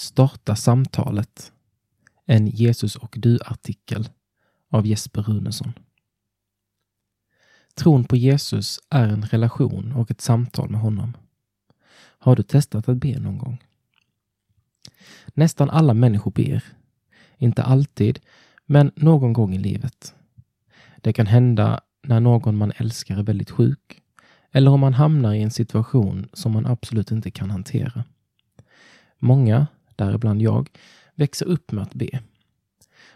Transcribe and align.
Starta 0.00 0.56
samtalet. 0.56 1.52
En 2.26 2.46
Jesus 2.46 2.96
och 2.96 3.16
du-artikel 3.18 4.08
av 4.70 4.86
Jesper 4.86 5.22
Runesson. 5.22 5.72
Tron 7.74 8.04
på 8.04 8.16
Jesus 8.16 8.80
är 8.90 9.08
en 9.08 9.22
relation 9.22 9.92
och 9.92 10.10
ett 10.10 10.20
samtal 10.20 10.70
med 10.70 10.80
honom. 10.80 11.16
Har 12.18 12.36
du 12.36 12.42
testat 12.42 12.88
att 12.88 12.96
be 12.96 13.20
någon 13.20 13.38
gång? 13.38 13.62
Nästan 15.26 15.70
alla 15.70 15.94
människor 15.94 16.30
ber. 16.30 16.64
Inte 17.36 17.62
alltid, 17.62 18.20
men 18.66 18.92
någon 18.96 19.32
gång 19.32 19.54
i 19.54 19.58
livet. 19.58 20.14
Det 20.96 21.12
kan 21.12 21.26
hända 21.26 21.80
när 22.02 22.20
någon 22.20 22.56
man 22.56 22.72
älskar 22.76 23.18
är 23.18 23.22
väldigt 23.22 23.50
sjuk 23.50 24.02
eller 24.50 24.70
om 24.70 24.80
man 24.80 24.94
hamnar 24.94 25.34
i 25.34 25.42
en 25.42 25.50
situation 25.50 26.28
som 26.32 26.52
man 26.52 26.66
absolut 26.66 27.10
inte 27.10 27.30
kan 27.30 27.50
hantera. 27.50 28.04
Många, 29.18 29.66
däribland 30.04 30.42
jag, 30.42 30.70
växa 31.14 31.44
upp 31.44 31.72
med 31.72 31.82
att 31.82 31.94
be. 31.94 32.20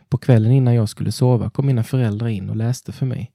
På 0.09 0.19
kvällen 0.19 0.53
innan 0.53 0.75
jag 0.75 0.89
skulle 0.89 1.13
sova 1.13 1.51
kom 1.51 1.67
mina 1.67 1.85
föräldrar 1.85 2.29
in 2.29 2.51
och 2.51 2.57
läste 2.57 2.93
för 2.93 3.07
mig 3.07 3.33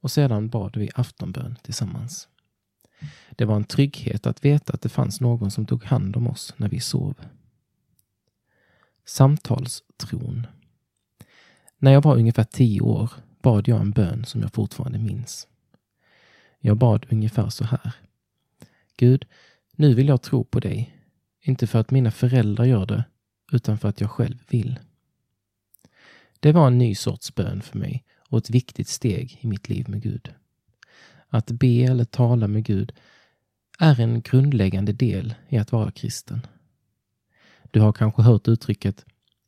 och 0.00 0.10
sedan 0.10 0.48
bad 0.48 0.76
vi 0.76 0.90
aftonbön 0.94 1.58
tillsammans. 1.62 2.28
Det 3.30 3.44
var 3.44 3.56
en 3.56 3.64
trygghet 3.64 4.26
att 4.26 4.44
veta 4.44 4.72
att 4.72 4.82
det 4.82 4.88
fanns 4.88 5.20
någon 5.20 5.50
som 5.50 5.66
tog 5.66 5.84
hand 5.84 6.16
om 6.16 6.26
oss 6.26 6.54
när 6.56 6.68
vi 6.68 6.80
sov. 6.80 7.14
Samtalstron. 9.04 10.46
När 11.78 11.92
jag 11.92 12.02
var 12.02 12.16
ungefär 12.16 12.44
tio 12.44 12.80
år 12.80 13.12
bad 13.42 13.68
jag 13.68 13.80
en 13.80 13.90
bön 13.90 14.24
som 14.24 14.40
jag 14.40 14.52
fortfarande 14.52 14.98
minns. 14.98 15.48
Jag 16.60 16.76
bad 16.76 17.06
ungefär 17.10 17.48
så 17.48 17.64
här. 17.64 17.94
Gud, 18.96 19.24
nu 19.76 19.94
vill 19.94 20.08
jag 20.08 20.22
tro 20.22 20.44
på 20.44 20.60
dig. 20.60 21.01
Inte 21.42 21.66
för 21.66 21.78
att 21.78 21.90
mina 21.90 22.10
föräldrar 22.10 22.64
gör 22.64 22.86
det, 22.86 23.04
utan 23.52 23.78
för 23.78 23.88
att 23.88 24.00
jag 24.00 24.10
själv 24.10 24.38
vill. 24.48 24.78
Det 26.40 26.52
var 26.52 26.66
en 26.66 26.78
ny 26.78 26.94
sorts 26.94 27.34
bön 27.34 27.62
för 27.62 27.78
mig 27.78 28.04
och 28.28 28.38
ett 28.38 28.50
viktigt 28.50 28.88
steg 28.88 29.38
i 29.40 29.46
mitt 29.46 29.68
liv 29.68 29.88
med 29.88 30.02
Gud. 30.02 30.34
Att 31.28 31.50
be 31.50 31.82
eller 31.82 32.04
tala 32.04 32.48
med 32.48 32.64
Gud 32.64 32.92
är 33.78 34.00
en 34.00 34.20
grundläggande 34.20 34.92
del 34.92 35.34
i 35.48 35.58
att 35.58 35.72
vara 35.72 35.90
kristen. 35.90 36.46
Du 37.70 37.80
har 37.80 37.92
kanske 37.92 38.22
hört 38.22 38.48
uttrycket 38.48 39.04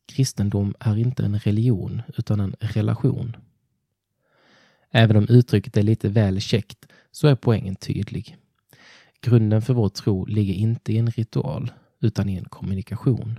kristendom 0.06 0.74
är 0.80 0.98
inte 0.98 1.24
en 1.24 1.38
religion 1.38 2.02
utan 2.18 2.40
en 2.40 2.54
relation. 2.60 3.36
Även 4.90 5.16
om 5.16 5.28
uttrycket 5.28 5.76
är 5.76 5.82
lite 5.82 6.08
väl 6.08 6.40
käckt 6.40 6.86
så 7.10 7.28
är 7.28 7.34
poängen 7.34 7.76
tydlig. 7.76 8.36
Grunden 9.20 9.62
för 9.62 9.74
vår 9.74 9.88
tro 9.88 10.24
ligger 10.24 10.54
inte 10.54 10.92
i 10.92 10.98
en 10.98 11.10
ritual 11.10 11.72
utan 12.04 12.28
i 12.28 12.36
en 12.36 12.44
kommunikation. 12.44 13.38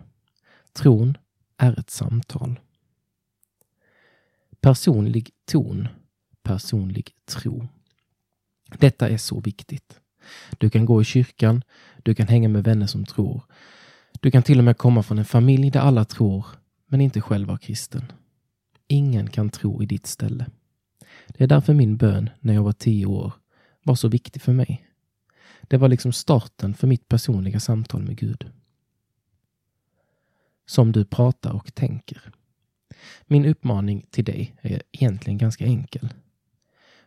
Tron 0.73 1.17
är 1.57 1.79
ett 1.79 1.89
samtal. 1.89 2.59
Personlig 4.61 5.29
ton, 5.45 5.87
personlig 6.43 7.11
tro. 7.25 7.67
Detta 8.79 9.09
är 9.09 9.17
så 9.17 9.39
viktigt. 9.39 9.99
Du 10.57 10.69
kan 10.69 10.85
gå 10.85 11.01
i 11.01 11.05
kyrkan, 11.05 11.63
du 12.03 12.15
kan 12.15 12.27
hänga 12.27 12.49
med 12.49 12.63
vänner 12.63 12.87
som 12.87 13.05
tror. 13.05 13.41
Du 14.21 14.31
kan 14.31 14.43
till 14.43 14.57
och 14.57 14.63
med 14.63 14.77
komma 14.77 15.03
från 15.03 15.19
en 15.19 15.25
familj 15.25 15.71
där 15.71 15.79
alla 15.79 16.05
tror, 16.05 16.45
men 16.87 17.01
inte 17.01 17.21
själv 17.21 17.47
var 17.47 17.57
kristen. 17.57 18.11
Ingen 18.87 19.29
kan 19.29 19.49
tro 19.49 19.83
i 19.83 19.85
ditt 19.85 20.07
ställe. 20.07 20.45
Det 21.27 21.43
är 21.43 21.47
därför 21.47 21.73
min 21.73 21.97
bön 21.97 22.29
när 22.39 22.53
jag 22.53 22.63
var 22.63 22.73
tio 22.73 23.05
år 23.05 23.33
var 23.83 23.95
så 23.95 24.07
viktig 24.07 24.41
för 24.41 24.53
mig. 24.53 24.84
Det 25.67 25.77
var 25.77 25.87
liksom 25.87 26.11
starten 26.11 26.73
för 26.73 26.87
mitt 26.87 27.07
personliga 27.07 27.59
samtal 27.59 28.03
med 28.03 28.17
Gud. 28.17 28.51
Som 30.65 30.91
du 30.91 31.05
pratar 31.05 31.53
och 31.53 31.75
tänker. 31.75 32.31
Min 33.25 33.45
uppmaning 33.45 34.05
till 34.09 34.25
dig 34.25 34.55
är 34.61 34.81
egentligen 34.91 35.37
ganska 35.37 35.65
enkel. 35.65 36.13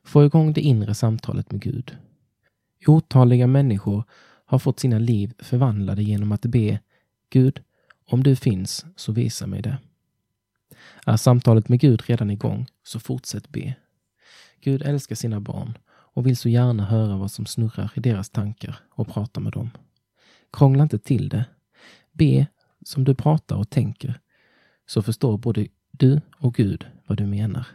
Få 0.02 0.24
igång 0.24 0.52
det 0.52 0.60
inre 0.60 0.94
samtalet 0.94 1.52
med 1.52 1.60
Gud. 1.60 1.96
Otaliga 2.86 3.46
människor 3.46 4.04
har 4.44 4.58
fått 4.58 4.80
sina 4.80 4.98
liv 4.98 5.34
förvandlade 5.38 6.02
genom 6.02 6.32
att 6.32 6.42
be 6.46 6.80
Gud, 7.30 7.62
om 8.06 8.22
du 8.22 8.36
finns 8.36 8.86
så 8.96 9.12
visa 9.12 9.46
mig 9.46 9.62
det. 9.62 9.78
Är 11.06 11.16
samtalet 11.16 11.68
med 11.68 11.80
Gud 11.80 12.02
redan 12.06 12.30
igång 12.30 12.66
så 12.82 13.00
fortsätt 13.00 13.48
be. 13.48 13.74
Gud 14.60 14.82
älskar 14.82 15.16
sina 15.16 15.40
barn 15.40 15.78
och 16.18 16.26
vill 16.26 16.36
så 16.36 16.48
gärna 16.48 16.84
höra 16.84 17.16
vad 17.16 17.30
som 17.30 17.46
snurrar 17.46 17.92
i 17.94 18.00
deras 18.00 18.30
tankar 18.30 18.78
och 18.90 19.08
prata 19.08 19.40
med 19.40 19.52
dem. 19.52 19.70
Krångla 20.52 20.82
inte 20.82 20.98
till 20.98 21.28
det. 21.28 21.44
Be 22.12 22.46
som 22.84 23.04
du 23.04 23.14
pratar 23.14 23.56
och 23.56 23.70
tänker, 23.70 24.20
så 24.86 25.02
förstår 25.02 25.38
både 25.38 25.66
du 25.90 26.20
och 26.38 26.54
Gud 26.54 26.86
vad 27.06 27.18
du 27.18 27.26
menar. 27.26 27.66